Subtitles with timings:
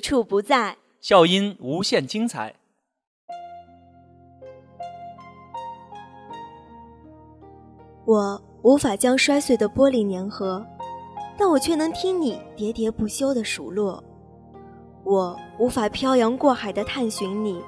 [0.00, 2.54] 春无处不在，笑音无限精彩。
[8.06, 10.66] 我无法将摔碎的玻璃粘合，
[11.38, 14.02] 但我却能听你喋喋不休的数落。
[15.04, 17.62] 我无法漂洋过海的探寻你，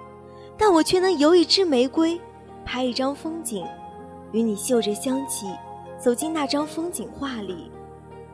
[0.58, 2.20] 但我却能游一支玫瑰，
[2.64, 3.64] 拍一张风景，
[4.32, 5.46] 与你嗅着香气，
[5.98, 7.70] 走进那张风景画里。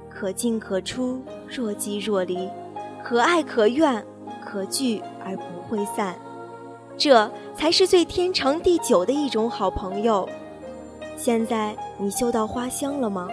[0.09, 2.49] 可进可出，若即若离，
[3.03, 4.05] 可爱可怨，
[4.45, 6.15] 可聚而不会散。
[6.97, 10.29] 这才是最天长地久的一种好朋友。
[11.17, 13.29] 现在你嗅到花香了吗？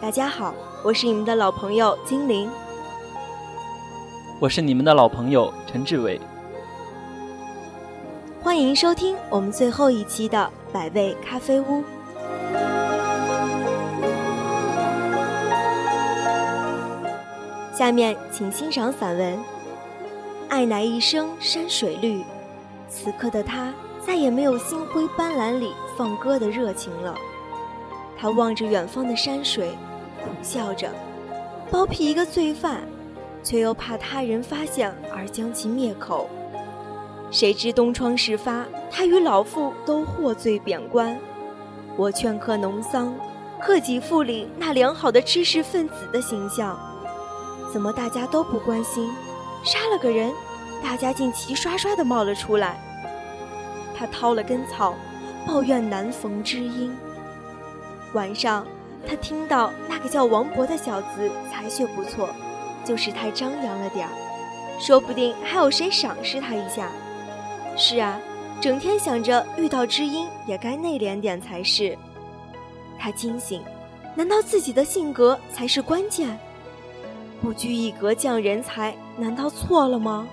[0.00, 2.50] 大家好，我是你们的老朋友精灵。
[4.40, 6.20] 我是你们的老朋友陈志伟。
[8.42, 11.82] 欢迎收听我们最后一期的百味咖啡屋。
[17.76, 19.36] 下面请欣赏散文
[20.48, 22.20] 《爱乃一生山水绿》。
[22.88, 23.74] 此刻的他
[24.06, 27.16] 再也没有星辉斑斓里放歌的热情了。
[28.16, 29.76] 他望着远方的山水，
[30.22, 30.88] 苦笑着，
[31.68, 32.82] 包庇一个罪犯，
[33.42, 36.30] 却又怕他人发现而将其灭口。
[37.32, 41.18] 谁知东窗事发，他与老妇都获罪贬官。
[41.96, 43.12] 我劝克农桑，
[43.60, 46.78] 克己复礼那良好的知识分子的形象。
[47.74, 49.10] 怎么大家都不关心？
[49.64, 50.32] 杀了个人，
[50.80, 52.78] 大家竟齐刷刷地冒了出来。
[53.98, 54.94] 他掏了根草，
[55.44, 56.96] 抱怨难逢知音。
[58.12, 58.64] 晚上，
[59.04, 62.28] 他听到那个叫王博的小子才学不错，
[62.84, 64.12] 就是太张扬了点儿，
[64.78, 66.92] 说不定还有谁赏识他一下。
[67.76, 68.20] 是啊，
[68.60, 71.98] 整天想着遇到知音也该内敛点才是。
[73.00, 73.64] 他惊醒，
[74.14, 76.38] 难道自己的性格才是关键？
[77.44, 80.26] 不拘一格降人才，难道错了吗？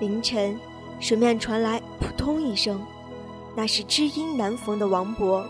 [0.00, 0.58] 凌晨，
[0.98, 2.84] 水面传来扑通一声，
[3.54, 5.44] 那是知音难逢的王勃。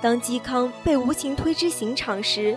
[0.00, 2.56] 当嵇康被无情推之刑场时，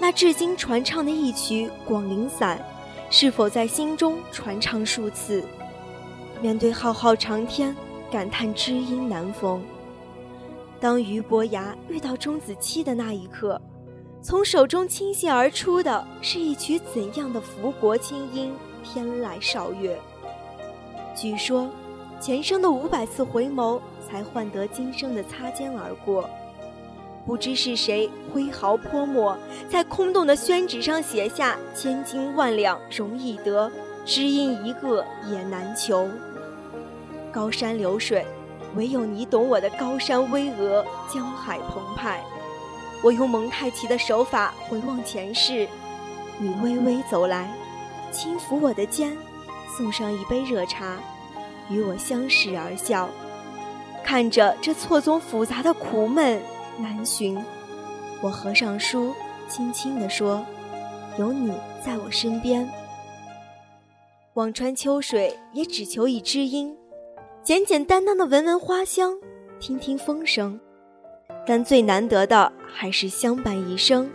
[0.00, 2.58] 那至今传唱的一曲《广陵散》，
[3.10, 5.44] 是否在心中传唱数次？
[6.40, 7.76] 面对浩浩长天，
[8.10, 9.62] 感叹知音难逢。
[10.80, 13.60] 当俞伯牙遇到钟子期的那一刻。
[14.26, 18.52] 从手中倾泻而出的是一曲怎样的福国清音？
[18.82, 19.96] 天籁韶乐。
[21.14, 21.70] 据说，
[22.20, 26.28] 前生的五百次回眸，才换得今生的擦肩而过。
[27.24, 29.38] 不知是谁挥毫泼墨，
[29.70, 33.70] 在空洞的宣纸上写下“千金万两容易得，
[34.04, 36.10] 知音一个也难求”。
[37.30, 38.26] 高山流水，
[38.74, 42.24] 唯有你懂我的高山巍峨，江海澎湃。
[43.06, 45.68] 我用蒙太奇的手法回望前世，
[46.38, 47.48] 你微微走来，
[48.10, 49.16] 轻抚我的肩，
[49.76, 50.98] 送上一杯热茶，
[51.70, 53.08] 与我相视而笑。
[54.02, 56.42] 看着这错综复杂的苦闷
[56.78, 57.40] 难寻，
[58.20, 59.14] 我合上书，
[59.48, 60.44] 轻轻地说
[61.16, 61.52] ：“有你
[61.84, 62.68] 在我身边，
[64.34, 66.76] 望穿秋水也只求一知音，
[67.44, 69.16] 简简单单的闻闻花香，
[69.60, 70.58] 听听风声。”
[71.46, 74.10] 但最难得的还是相伴一生。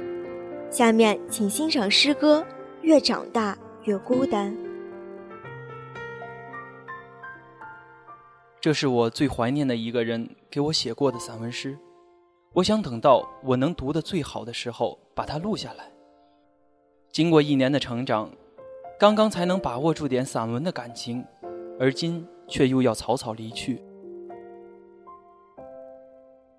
[0.70, 2.40] 下面请欣赏诗歌
[2.82, 4.54] 《越长大越孤单》。
[8.60, 11.78] 这是我最怀念的一个人给我写过的散文诗，
[12.54, 15.92] 我想等到我能读得最好的时候把它录下来。
[17.12, 18.32] 经过一年的成长，
[19.00, 21.26] 刚刚才能把握住点散文的感情，
[21.80, 23.82] 而今却又要草草离去。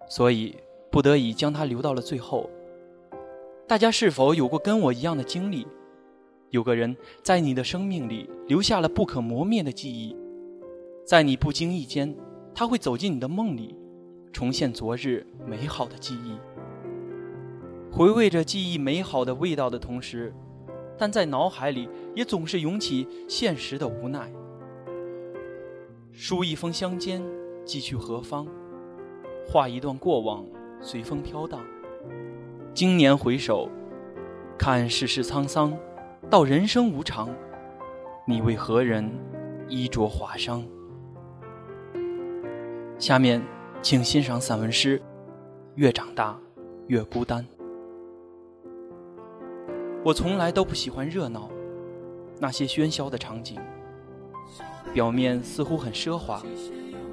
[0.09, 0.57] 所以，
[0.91, 2.49] 不得已将它留到了最后。
[3.67, 5.67] 大家是否有过跟我一样的经历？
[6.51, 10.15] 有个人在你的生命里留下了不可磨灭的记忆，
[11.07, 12.15] 在你不经意间，
[12.55, 13.75] 他会走进你的梦里，
[14.33, 16.37] 重现昨日美好的记忆。
[17.91, 20.35] 回味着记忆美好的味道的同时，
[20.99, 24.31] 但在脑海里也总是涌起现实的无奈。
[26.13, 27.23] 书一封相间，
[27.65, 28.47] 寄去何方？
[29.47, 30.45] 画一段过往，
[30.81, 31.61] 随风飘荡。
[32.73, 33.69] 今年回首，
[34.59, 35.77] 看世事沧桑，
[36.31, 37.29] 道人生无常。
[38.27, 39.11] 你为何人
[39.69, 40.63] 衣着华裳？
[42.99, 43.43] 下面，
[43.83, 44.99] 请欣赏散文诗
[45.75, 46.39] 《越长大
[46.87, 47.45] 越孤单》。
[50.05, 51.51] 我从来都不喜欢热闹，
[52.39, 53.59] 那些喧嚣的场景，
[54.95, 56.43] 表面似乎很奢华，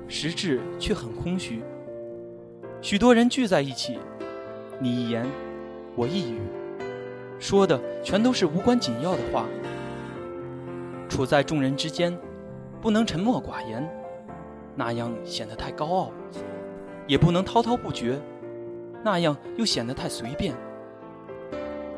[0.08, 1.62] 实质却很空虚。
[2.82, 4.00] 许多人聚在一起，
[4.80, 5.28] 你一言，
[5.98, 6.40] 我一语，
[7.38, 9.46] 说的全都是无关紧要的话。
[11.10, 12.18] 处在众人之间，
[12.82, 13.86] 不能沉默寡言，
[14.76, 16.12] 那样显得太高傲；
[17.06, 18.18] 也不能滔滔不绝，
[19.04, 20.56] 那样又显得太随便。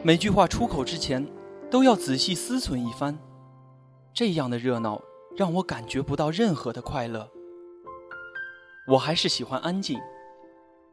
[0.02, 1.28] 每句话出口之前，
[1.70, 3.16] 都要仔细思忖一番。
[4.16, 5.00] 这样的热闹
[5.38, 7.30] 让我感觉不到任何的快乐。
[8.88, 10.00] 我还是喜欢安静，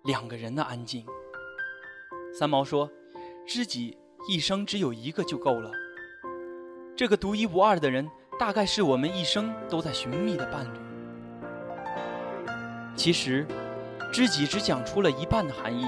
[0.08, 1.04] 两个人的安静。
[2.32, 2.90] 三毛说
[3.46, 3.94] ：“知己
[4.26, 5.70] 一生只有一个就够了。”
[6.96, 8.08] 这个独一无二的人，
[8.38, 10.78] 大概是我们一生都在寻觅的伴侣。
[12.96, 13.46] 其实，
[14.10, 15.84] 知己只讲出了一半的含义，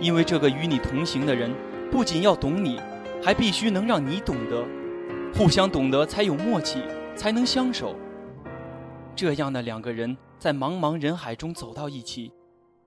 [0.00, 1.52] 因为这个与你同行的人，
[1.90, 2.80] 不仅要懂你，
[3.20, 4.64] 还必须能让你懂得，
[5.34, 6.80] 互相懂得才有默契，
[7.16, 7.96] 才能相守。
[9.16, 12.32] 这样的两个人在茫茫人海中走到一起，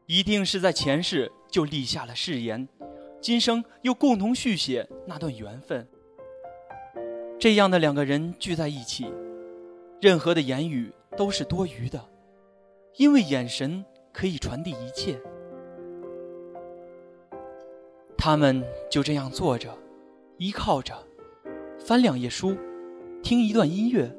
[0.08, 2.68] 一定是在前世就立下了誓言，
[3.20, 5.88] 今生又共同续写那段缘分。
[7.40, 9.12] 这样的两个人聚在一起，
[10.00, 12.08] 任何的言语都是多余的，
[12.98, 15.20] 因为眼神可以传递一切。
[18.16, 19.76] 他们就这样坐着，
[20.38, 20.94] 依靠着，
[21.80, 22.56] 翻两页书，
[23.24, 24.16] 听一段音乐。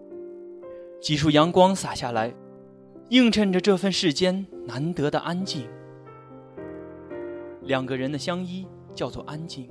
[1.01, 2.35] 几束阳光洒下来，
[3.11, 5.67] 映衬着这份世间难得的安静。
[7.63, 9.71] 两个人的相依叫做安静，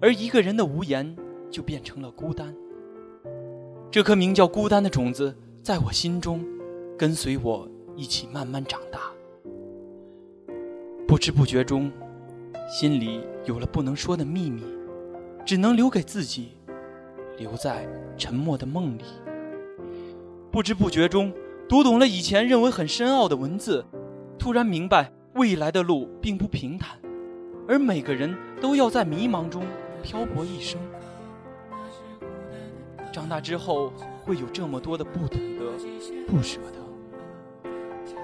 [0.00, 1.16] 而一个人的无言
[1.50, 2.54] 就变成了孤单。
[3.90, 6.44] 这颗名叫孤单的种子，在我心中，
[6.98, 9.00] 跟随我一起慢慢长大。
[11.06, 11.90] 不知不觉中，
[12.68, 14.62] 心里有了不能说的秘密，
[15.46, 16.52] 只能留给自己，
[17.38, 17.88] 留在
[18.18, 19.04] 沉默的梦里。
[20.50, 21.32] 不知不觉中，
[21.68, 23.84] 读懂了以前认为很深奥的文字，
[24.38, 26.98] 突然明白未来的路并不平坦，
[27.68, 29.62] 而每个人都要在迷茫中
[30.02, 30.80] 漂泊一生。
[33.12, 33.92] 长大之后，
[34.24, 35.64] 会有这么多的不懂得、
[36.26, 37.70] 不舍得，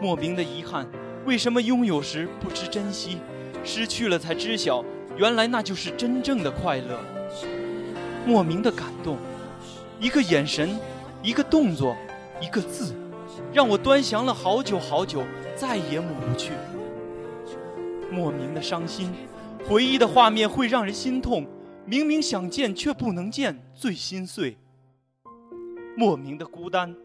[0.01, 0.87] 莫名的遗憾。
[1.27, 3.19] 为什么拥有时不知珍惜，
[3.63, 4.83] 失去了才知晓，
[5.19, 6.99] 原来那就是真正的快乐。
[8.27, 9.19] 莫名的感动，
[10.01, 10.79] 一个眼神，
[11.23, 11.95] 一个动作。
[12.43, 12.93] 一个字，
[13.55, 15.23] 让我端详了好久好久，
[15.55, 16.51] 再也抹不去。
[18.11, 19.15] 莫名的伤心，
[19.65, 21.47] 回忆的画面会让人心痛。
[21.87, 24.59] 明明想见却不能见，最心碎。
[25.97, 26.97] 莫名的孤单，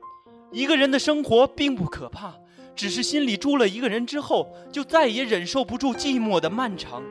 [0.51, 2.33] 一个人的生活并不可怕，
[2.75, 7.03] 只是心里住了一个人之后，就再也忍受不住寂寞的漫长。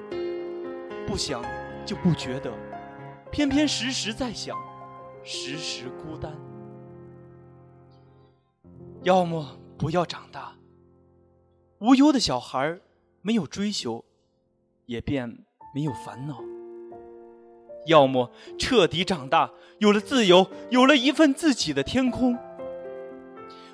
[1.07, 1.45] 不想
[1.87, 2.51] 就不觉得，
[3.31, 4.59] 偏偏时时在想，
[5.23, 6.33] 时时孤单。
[9.05, 10.55] 要么不要长大。
[11.79, 12.79] 无忧的小孩
[13.23, 14.05] 没有追求，
[14.87, 16.41] 也便没有烦恼。
[17.87, 22.37] 要么彻底长大，有了自由，有了一份自己的天空。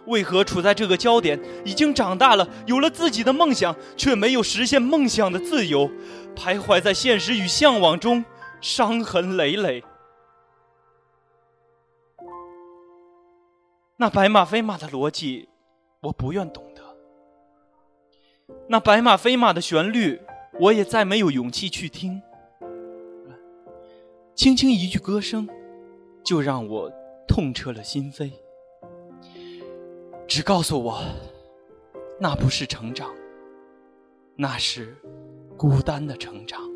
[0.07, 5.91] 为何处在这个焦点，已经长大了，有了自己的梦想，却没有实现梦想的自由，
[6.37, 8.23] 徘徊在现实与向往中，
[8.61, 9.83] 伤痕累累。
[13.97, 15.49] 那白马非马的逻辑，
[16.01, 16.83] 我不愿懂得；
[18.69, 20.21] 那白马非马的旋律，
[20.59, 22.21] 我也再没有勇气去听。
[24.35, 25.49] 轻轻一句歌声，
[26.25, 26.91] 就让我
[27.29, 28.33] 痛彻了心扉。
[30.27, 31.01] 只告诉我，
[32.19, 33.15] 那不是成长，
[34.35, 34.97] 那是
[35.57, 36.74] 孤单的成长。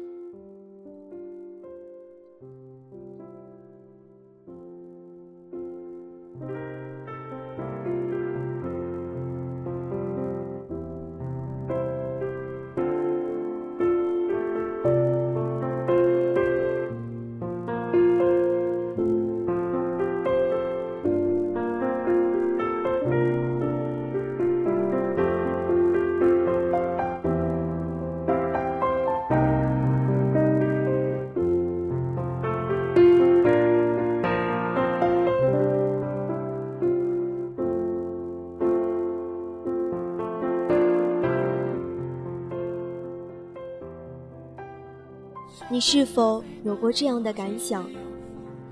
[45.78, 47.88] 你是否有过这样的感想？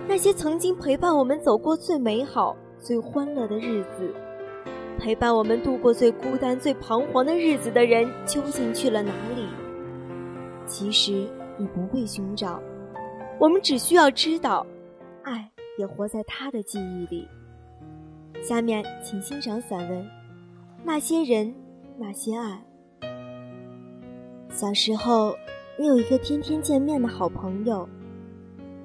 [0.08, 4.12] 那些曾经陪伴我们走过最美好、最欢乐的日子，
[4.98, 9.46] 陪伴我们度过最孤单、最彷徨的日子的人，究竟去了哪里？
[10.66, 12.60] 其实你不必寻找，
[13.38, 14.66] 我们只需要知道，
[15.22, 15.48] 爱
[15.78, 17.28] 也活在他的记忆里。
[18.42, 20.02] 下面请欣赏散文
[20.82, 21.54] 《那些人，
[21.98, 22.64] 那些爱》。
[24.50, 25.36] 小时候。
[25.78, 27.87] 你有一个天天见面的好朋友，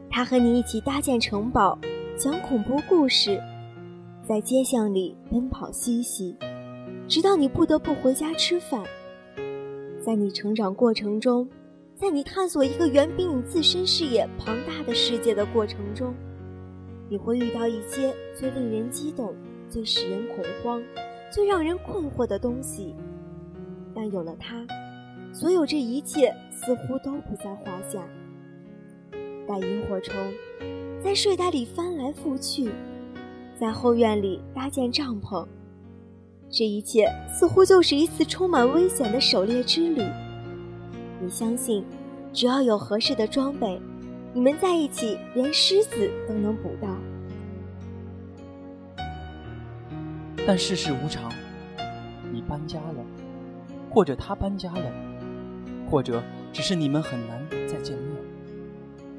[0.10, 1.80] 他和你一起搭建城堡，
[2.18, 3.42] 讲恐怖故事，
[4.28, 6.36] 在街巷里奔跑嬉戏，
[7.08, 8.84] 直到你不得不回家吃饭。
[10.04, 11.48] 在你成长过程中，
[11.96, 16.14] 在你探索一个远比你自身视野庞大的世界的过程中，
[17.08, 19.34] 你会遇到一些最令人激动、
[19.70, 20.84] 最使人恐慌、
[21.32, 22.94] 最让人困惑的东西。
[23.96, 24.68] 但有了它，
[25.34, 28.04] 所有这一切似乎都不在话下。
[29.48, 30.16] 带萤火虫，
[31.04, 32.72] 在睡袋里翻来覆去，
[33.60, 35.46] 在后院里搭建帐篷。
[36.50, 40.04] 这一切似乎就是一次充满危险的狩猎之旅。
[41.22, 41.84] 你相信，
[42.34, 43.82] 只要有合适的装备，
[44.34, 46.90] 你们在一起连狮子都能捕到。
[50.46, 51.32] 但世事无常，
[52.32, 53.06] 你搬家了，
[53.90, 54.92] 或者他搬家了，
[55.92, 58.16] 或者只是你们很难再见面。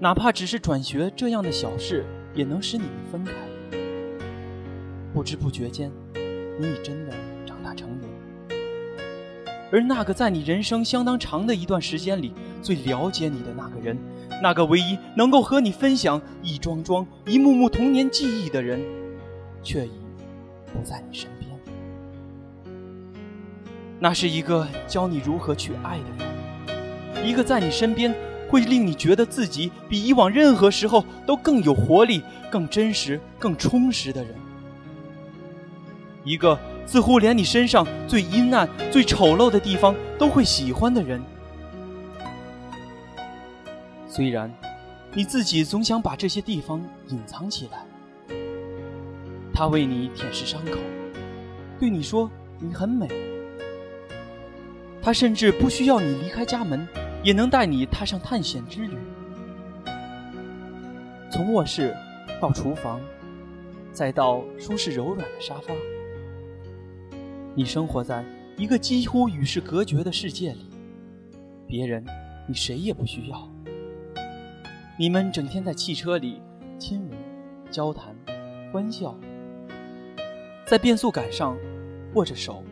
[0.00, 3.32] 哪怕只是转学这样的小事，也能使你们分开。
[5.12, 5.92] 不知不觉间。
[6.58, 7.12] 你已真的
[7.46, 8.00] 长大成人，
[9.72, 13.96] 而那个在你人生相当长的一段时间里最了解你的那个人，
[14.42, 18.80] 那个唯一能够和你分享一桩桩、一幕幕童年记忆的人，
[19.62, 19.92] 却已
[20.72, 21.50] 不在你身边。
[23.98, 26.31] 那是一个教你如何去爱的人，
[27.24, 28.14] 一个在你身边
[28.48, 34.34] 会令你觉得自己比以往任何时候都更有活力、更真实、更充实的人。
[36.24, 41.20] 一个似乎连你身上最阴暗、最丑陋的地方都会喜欢的人，
[44.08, 44.52] 虽然
[45.14, 47.84] 你自己总想把这些地方隐藏起来，
[49.52, 50.78] 他为你舔舐伤口，
[51.80, 53.08] 对你说你很美，
[55.02, 56.86] 他甚至不需要你离开家门，
[57.22, 58.98] 也能带你踏上探险之旅，
[61.30, 61.94] 从卧室
[62.40, 63.00] 到厨房，
[63.92, 65.72] 再到舒适柔软的沙发。
[67.54, 68.24] 你生活在
[68.56, 70.68] 一个几乎与世隔绝的世界里，
[71.64, 72.04] 别人，
[72.48, 73.48] 你谁也不需要。
[74.98, 76.42] 你们整天在汽车里
[76.76, 77.16] 亲吻、
[77.70, 78.16] 交谈、
[78.72, 79.16] 欢笑，
[80.66, 81.56] 在变速杆上
[82.14, 82.64] 握着手。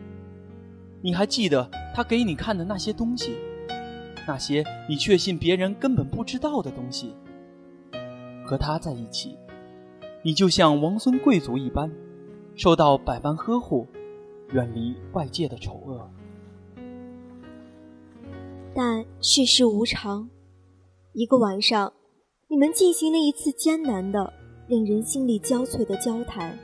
[1.01, 3.37] 你还记得他给你看的那些东西，
[4.27, 7.13] 那些你确信别人根本不知道的东西。
[8.45, 9.37] 和他在一起，
[10.23, 11.91] 你就像王孙贵族一般，
[12.55, 13.87] 受到百般呵护。
[14.53, 16.09] 远离外界的丑恶，
[18.75, 20.29] 但世事无常。
[21.13, 21.93] 一个晚上，
[22.49, 24.33] 你们进行了一次艰难的、
[24.67, 26.59] 令人心力交瘁的交谈，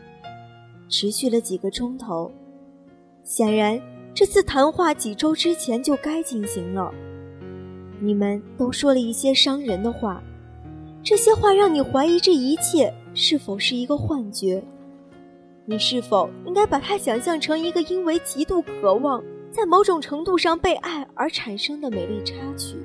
[0.90, 2.30] 持续了几个钟头。
[3.24, 3.82] 显然，
[4.14, 6.94] 这次谈话几周之前就该进行了。
[8.00, 10.22] 你们都说了一些伤人的话，
[11.04, 14.64] 这些话让你怀疑这一切是否是一个幻觉。
[15.66, 22.78] 你是否应该把它想象成一个因为极度渴望，在某种程度上被爱而产生的美丽插曲？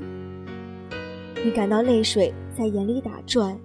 [1.45, 3.59] 你感到泪水在眼里打转，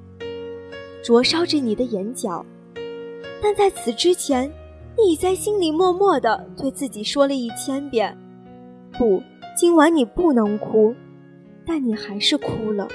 [1.04, 2.46] 灼烧着你的眼角，
[3.42, 4.52] 但在此之前，
[4.98, 8.18] 你已在心里默默地对自己说了一千遍
[9.00, 9.22] ：“不，
[9.56, 10.94] 今晚你不能哭。”
[11.68, 12.88] 但你还是哭了，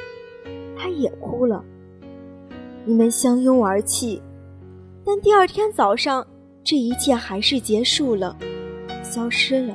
[0.74, 1.62] 他也哭了，
[2.86, 4.20] 你们相拥而泣。
[5.04, 6.26] 但第二天早上，
[6.64, 8.34] 这一切还是结束了，
[9.04, 9.74] 消失了。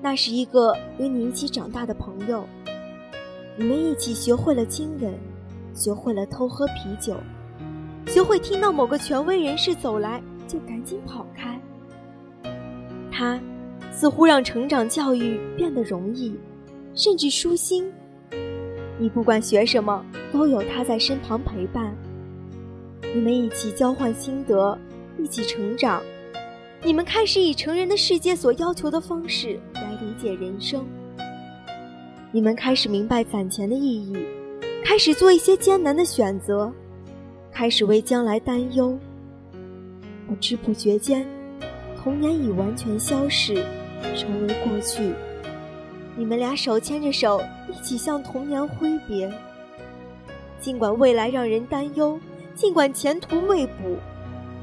[0.00, 2.46] 那是一个与你一起长大的朋友，
[3.56, 5.12] 你们一起学会了亲吻，
[5.74, 7.16] 学会了偷喝啤酒，
[8.06, 11.60] 学会听到某个权威人士走来就赶紧跑开。
[13.12, 13.38] 他
[13.96, 16.36] 似乎让成长教育变得容易，
[16.94, 17.90] 甚至舒心。
[18.98, 21.96] 你不管学什么，都有他在身旁陪伴。
[23.14, 24.78] 你们一起交换心得，
[25.18, 26.02] 一起成长。
[26.82, 30.84] 你们开始以成人的世界所要求的方式来理解人生。
[32.30, 34.14] 你们开始明白攒钱的意义，
[34.84, 36.70] 开始做一些艰难的选择，
[37.50, 38.98] 开始为将来担忧。
[40.28, 41.26] 不知不觉间，
[41.96, 43.64] 童年已完全消逝，
[44.14, 45.12] 成为过去。
[46.16, 49.32] 你们俩手牵着手，一起向童年挥别。
[50.60, 52.18] 尽管未来让人担忧。
[52.54, 53.98] 尽管前途未卜，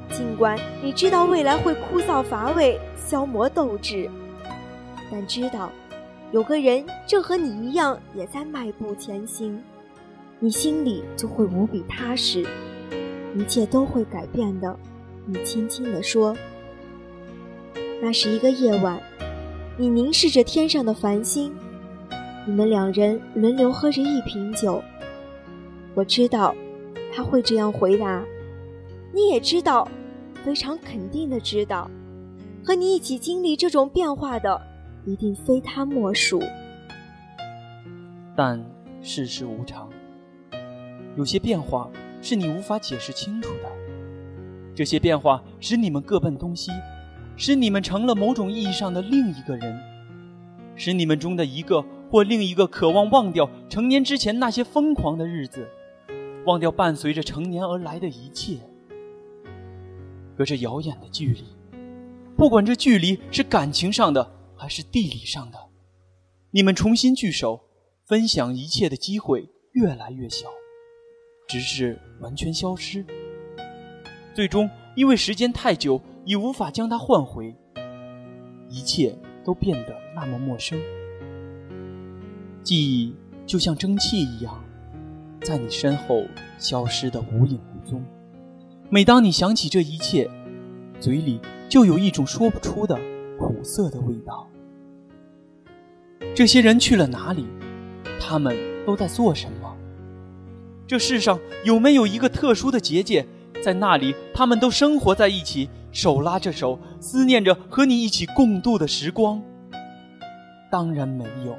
[0.09, 4.09] 尽管你知道未来会枯燥乏味、消磨斗志，
[5.11, 5.71] 但知道
[6.31, 9.61] 有个人正和你一样也在迈步前行，
[10.39, 12.43] 你心里就会无比踏实，
[13.35, 14.75] 一切都会改变的。
[15.27, 16.35] 你轻轻地说
[18.01, 18.99] ：“那是一个夜晚，
[19.75, 21.51] 你凝视着天上的繁星，
[22.45, 24.83] 你们两人轮流喝着一瓶酒。
[25.95, 26.53] 我知道
[27.11, 28.23] 他会这样回答，
[29.11, 29.87] 你也知道，
[30.43, 31.89] 非常肯定的知道，
[32.63, 34.61] 和你一起经历这种变化的
[35.05, 36.39] 一定非他莫属。
[38.35, 38.63] 但
[39.01, 39.89] 世事无常，
[41.15, 41.89] 有些变化
[42.21, 43.71] 是你无法解释清楚的。
[44.75, 46.71] 这些变化使你们各奔东西，
[47.35, 49.79] 使你们成了某种意义上的另一个人，
[50.75, 55.67] 使你们中的一个或另一个渴望忘掉成年之前那些疯狂的日子，
[56.45, 58.57] 忘掉伴随着成年而来的一切。
[60.35, 61.43] 隔着遥远的距离，
[62.35, 65.57] 不管这距离是感情上的还是地理上的，
[66.51, 67.61] 你们重新聚首，
[68.07, 70.47] 分享一切的机会越来越小，
[71.47, 73.05] 直至完全消失。
[74.33, 77.55] 最终，因为时间太久，已无法将它换回，
[78.69, 80.79] 一切都变得那么陌生。
[82.63, 83.13] 记忆
[83.45, 84.63] 就像蒸汽一样，
[85.41, 86.23] 在你身后
[86.57, 88.01] 消失得无影无踪。
[88.89, 90.29] 每当你想起这一切，
[90.99, 92.97] 嘴里就有一种说不出的
[93.37, 94.47] 苦涩的味道。
[96.33, 97.45] 这些人去了哪里？
[98.19, 99.75] 他们都在做什么？
[100.87, 103.25] 这世上有没有一个特殊的结界？
[103.61, 109.41] 在那里，他们都生活在一起，手拉着手，思念着和你一起共度的时光。
[110.69, 111.55] 当然没有。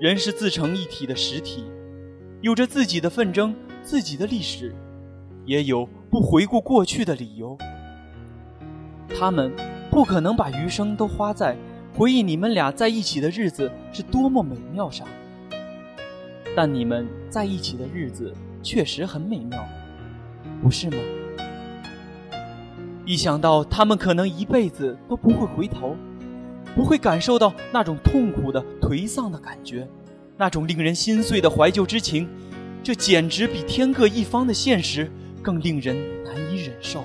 [0.00, 1.64] 人是自成一体的实体，
[2.40, 4.74] 有着自己的纷争、自己的历史，
[5.44, 7.58] 也有不回顾过去的理由。
[9.18, 9.52] 他们
[9.90, 11.56] 不可能把余生都花在
[11.94, 15.06] 回忆你们俩在一起的日子是多么美妙上，
[16.56, 19.62] 但你们在一起的日子确实很美妙。
[20.62, 20.96] 不是吗？
[23.08, 25.96] 一想到他们可能一辈子都不会回头，
[26.76, 29.88] 不会感受到那种痛苦的颓丧的感觉，
[30.36, 32.28] 那种令人心碎的怀旧之情，
[32.82, 37.02] 这简直比天各一方的现实更令人难以忍受。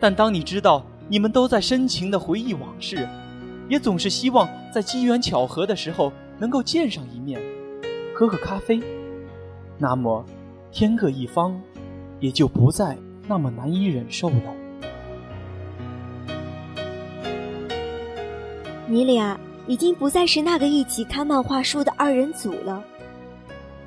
[0.00, 3.06] 但当你知道你们都在深情的回忆往事，
[3.68, 7.38] 也总是希望在机缘巧合的时候能够见上一面，
[8.14, 8.80] 喝个咖啡，
[9.76, 10.24] 那么。
[10.72, 11.60] 天各一方，
[12.18, 14.54] 也就不再那么难以忍受的。
[18.86, 22.84] 你俩已经不再是那个一起看漫画书的二人组了，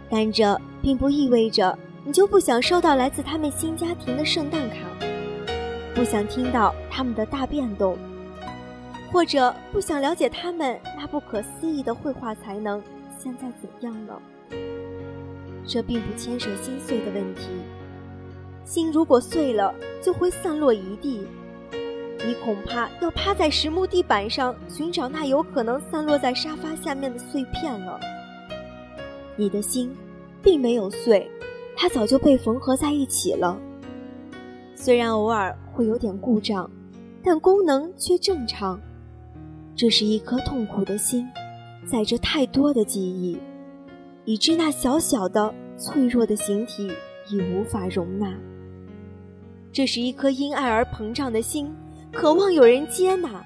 [0.10, 4.76] 但这并不意味着你就不想收到来自他们新家庭的圣诞卡，
[5.94, 7.96] 不想听到他们的大变动，
[9.12, 12.82] 或者不想了解他们那不可思议的绘画才能
[13.18, 14.20] 现在怎样了。
[15.66, 17.44] 这并不牵涉心碎的问题。
[18.68, 21.26] 心如果碎了，就会散落一地。
[22.26, 27.98] 你恐怕要趴在实木地板上寻找那有可能散落在沙发下面的碎片了。
[29.38, 29.96] 你的心，
[30.44, 31.32] 并没有碎，
[31.78, 33.58] 它早就被缝合在一起了。
[34.76, 36.70] 虽然偶尔会有点故障，
[37.24, 38.78] 但功能却正常。
[39.78, 41.26] 这是一颗痛苦的心，
[41.86, 43.38] 载着太多的记忆。
[44.26, 46.92] 以致那小小的、脆弱的形体
[47.30, 48.38] 已无法容纳。
[49.72, 51.74] 这是一颗因爱而膨胀的心，
[52.12, 53.46] 渴望有人接纳，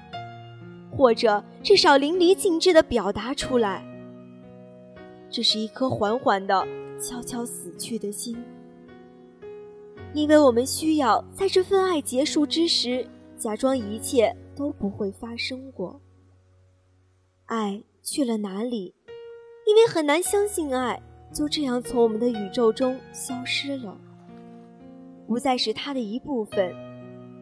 [0.90, 3.84] 或者至少淋漓尽致地表达出来。
[5.30, 6.66] 这是一颗缓缓的、
[7.00, 8.36] 悄悄死去的心，
[10.14, 13.06] 因为我们需要在这份爱结束之时，
[13.36, 16.00] 假装一切都不会发生过。
[17.46, 18.94] 爱去了哪里？
[19.66, 21.00] 因为很难相信爱
[21.32, 23.96] 就这样从我们的宇宙中消失了，
[25.32, 26.74] 不再是他的一部分。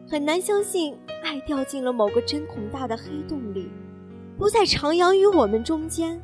[0.09, 3.67] 很难相信爱掉进了某个针孔大的黑洞里，
[4.37, 6.17] 不再徜徉于我们中间。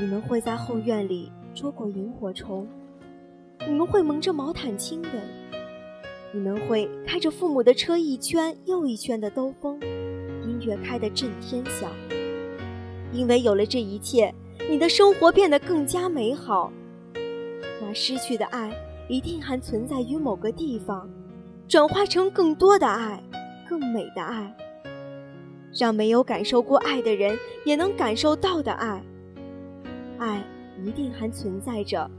[0.00, 2.66] 你们会在后院里捉过萤火虫，
[3.68, 5.12] 你们会蒙着毛毯亲吻，
[6.32, 9.78] 你们会开着父母的车一圈又一圈的兜风，
[10.46, 11.90] 音乐开得震天响。
[13.12, 14.34] 因为有了这一切，
[14.70, 16.72] 你的生活变得更加美好。
[17.82, 18.70] 那失去的爱
[19.08, 21.08] 一定还存在于某个地方，
[21.68, 23.22] 转化成更多的爱，
[23.68, 24.54] 更美的爱，
[25.78, 29.02] 让没有感受过爱的人也能感受到的爱。
[30.18, 30.42] 爱
[30.84, 32.10] 一定还存在着，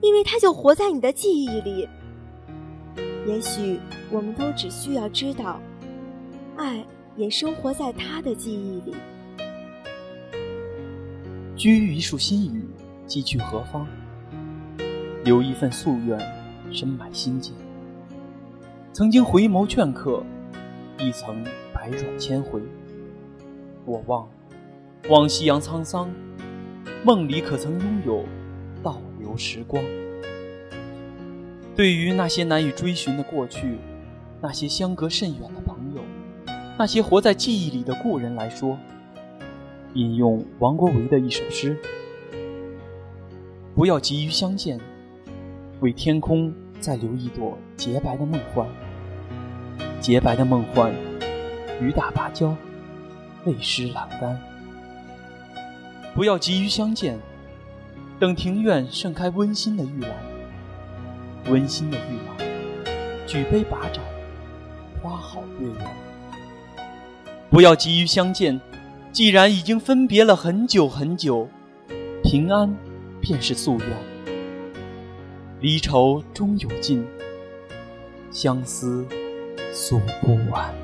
[0.00, 1.88] 因为它就活在你的记忆里。
[3.26, 3.78] 也许
[4.10, 5.60] 我们都只需要知道，
[6.56, 6.84] 爱
[7.16, 8.94] 也生活在他的记忆里。
[11.56, 12.64] 居于一束新雨，
[13.06, 13.86] 寄去何方？
[15.28, 16.18] 留一份夙愿，
[16.72, 17.52] 深埋心间。
[18.94, 20.24] 曾经回眸镌刻，
[20.98, 22.62] 一层百转千回。
[23.84, 24.26] 我望
[25.10, 26.08] 望夕阳沧桑，
[27.04, 28.24] 梦里可曾拥有
[28.82, 29.84] 倒流时光？
[31.76, 33.76] 对于那些难以追寻的过去，
[34.40, 36.00] 那些相隔甚远的朋友，
[36.78, 38.78] 那些活在记忆里的故人来说，
[39.92, 41.76] 引用王国维的一首诗：
[43.74, 44.80] 不要急于相见，
[45.80, 48.66] 为天空再留一朵洁白的梦幻。
[50.00, 50.92] 洁白的梦幻，
[51.80, 52.56] 雨打芭蕉，
[53.44, 54.40] 泪湿阑干。
[56.14, 57.18] 不要急于相见，
[58.18, 60.10] 等庭院盛开温馨的玉兰。
[61.50, 62.46] 温馨的玉兰，
[63.26, 64.02] 举杯把盏，
[65.00, 65.86] 花好月圆。
[67.50, 68.60] 不要急于相见，
[69.12, 71.48] 既然已经分别了很久很久，
[72.22, 72.76] 平安
[73.20, 74.07] 便是夙愿。
[75.60, 77.04] 离愁终有尽，
[78.30, 79.06] 相思。
[79.72, 80.77] 诉不完。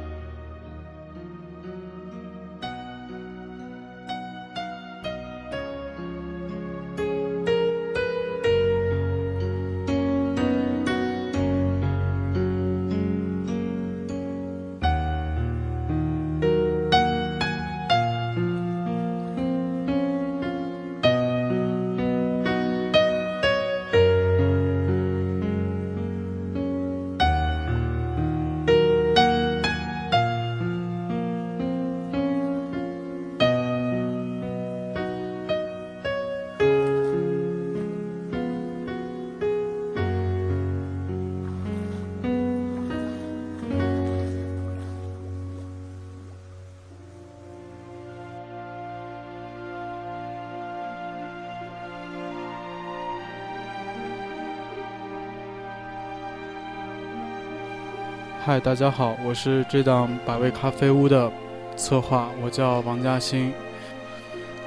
[58.47, 61.33] 嗨，大家好，我是这档百味咖啡屋的
[61.77, 63.51] 策划，我叫王嘉欣。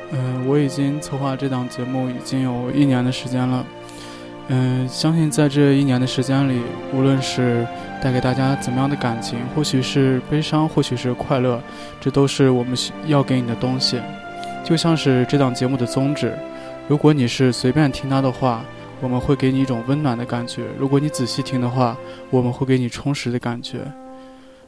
[0.10, 3.64] 嗯，我已经策划这档节目已经有一年的时间了。
[4.48, 6.60] 嗯，相信在这一年的时间里，
[6.92, 7.68] 无论是
[8.02, 11.62] 带给大家怎么样的感情，或许是悲伤，或许是快乐，
[12.02, 14.02] 这都是我们需要给你的东西。
[14.66, 16.36] 就像是这档节目的宗旨，
[16.88, 18.66] 如果你是随便听它的话。
[19.02, 20.66] 我们会给你一种温暖的感觉。
[20.80, 21.98] 如果你仔细听的话，
[22.30, 23.80] 我们会给你充实的感觉。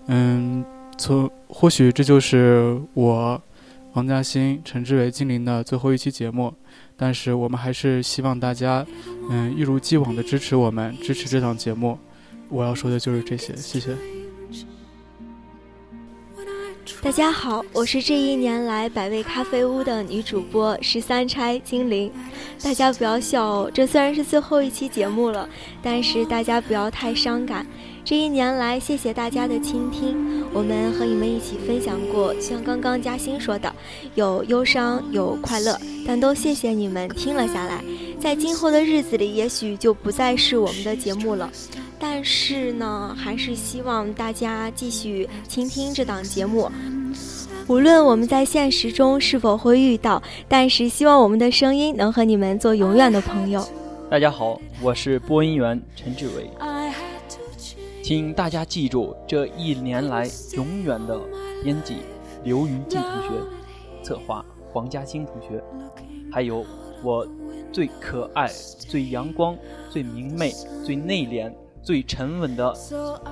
[0.08, 0.64] 嗯，
[0.98, 3.42] 从或许这就是我
[3.94, 6.54] 王嘉欣陈志伟精灵的最后一期节目。
[7.02, 8.86] 但是我们还是希望大家，
[9.30, 11.98] 嗯，一如既往的支持我们，支持这档节目。
[12.50, 14.19] 我要说的就是这些，谢谢。
[17.02, 22.12] 大家好，我是这一年来百味咖啡屋的女主播十三钗精灵。
[22.62, 25.48] 大家不要笑哦，这虽然是最后一期节目了，
[25.82, 27.66] 但是大家不要太伤感。
[28.04, 33.74] 这一年来，谢谢大家的倾听，我们和你们一起分享过，像刚刚嘉欣说的，
[34.16, 37.82] 有忧伤，有快乐，但都谢谢你们听了下来。
[38.20, 41.50] 在今后的日子里，也许就不再是我们的节目了。
[42.02, 46.72] 但是呢，还是希望大家继续倾听这档节目。
[47.68, 53.68] 无论我们在现实中是否会遇到，但是希望我们的声音能和你们做永远的朋友。
[54.10, 56.50] 大家好，我是播音员陈志伟，
[58.02, 61.20] 请大家记住这一年来永远的
[61.64, 61.98] 编辑
[62.44, 63.30] 刘云静同学，
[64.04, 65.62] 策划黄嘉欣同学，
[66.32, 66.66] 还有
[67.04, 67.28] 我
[67.74, 69.56] 最可爱、最阳光、
[69.92, 70.52] 最明媚、
[70.86, 71.52] 最内敛。
[71.82, 72.74] 最沉稳的，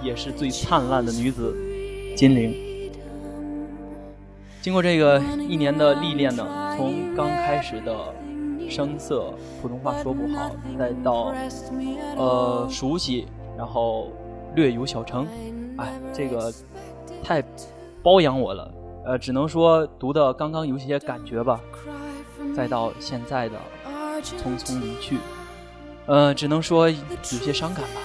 [0.01, 1.55] 也是最灿烂的女子，
[2.15, 2.53] 金玲。
[4.61, 8.13] 经过这个一年的历练呢，从刚开始的
[8.69, 11.33] 生涩，普通话说不好，再到
[12.17, 14.11] 呃熟悉，然后
[14.55, 15.27] 略有小成，
[15.77, 16.51] 哎，这个
[17.23, 17.41] 太
[18.03, 18.73] 包养我了，
[19.05, 21.61] 呃，只能说读的刚刚有些感觉吧，
[22.55, 23.55] 再到现在的
[24.21, 25.17] 匆匆离去，
[26.07, 28.01] 呃，只能说有些伤感吧。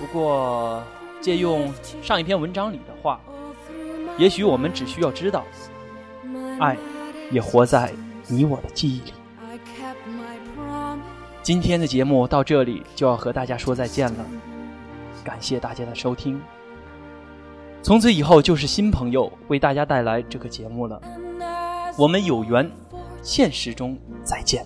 [0.00, 0.82] 不过，
[1.20, 3.20] 借用上一篇文章里的话，
[4.18, 5.44] 也许我们只需要知道，
[6.60, 6.76] 爱
[7.30, 7.92] 也活在
[8.28, 9.12] 你我的记忆里。
[11.42, 14.24] 今天的节目到这里就要和大家说再见了，
[15.22, 16.40] 感谢大家的收听。
[17.82, 21.00] 从此以后就是新朋友为大家带来这个节目了，
[21.98, 22.70] 我们有缘，
[23.22, 24.64] 现实中再见。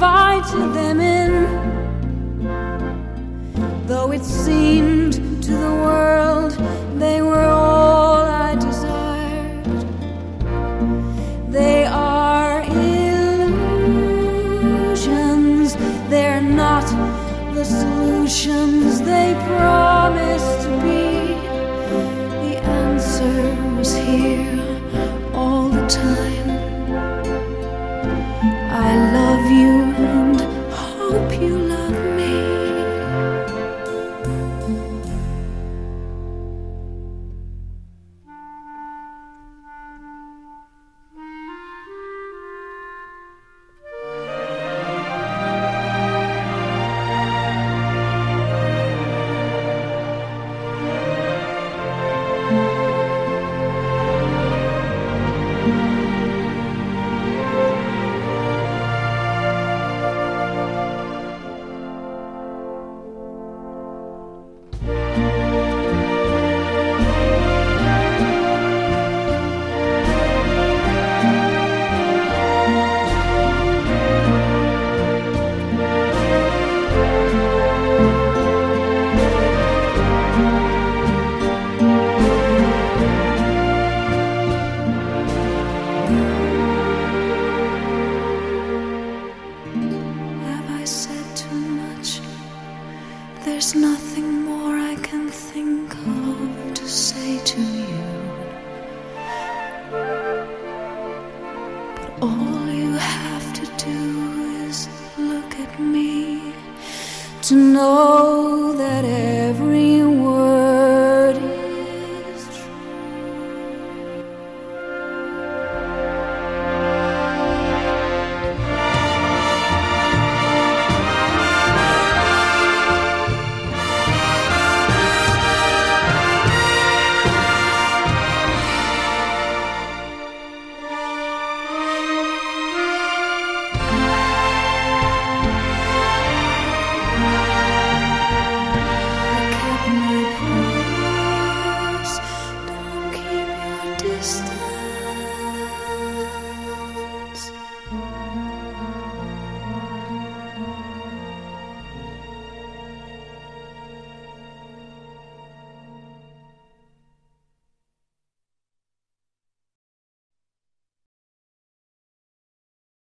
[0.00, 1.30] Invited them in.
[3.86, 6.52] Though it seemed to the world
[6.98, 7.44] they were